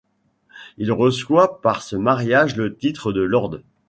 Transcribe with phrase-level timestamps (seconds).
[0.79, 3.59] Il reçoit par ce mariage le titre de Lord.